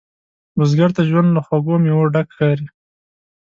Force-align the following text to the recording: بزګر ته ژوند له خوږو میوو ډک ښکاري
بزګر 0.57 0.89
ته 0.95 1.01
ژوند 1.09 1.29
له 1.35 1.41
خوږو 1.45 1.75
میوو 1.83 2.11
ډک 2.13 2.27
ښکاري 2.35 2.67